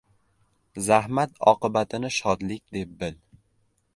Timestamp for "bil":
3.03-3.21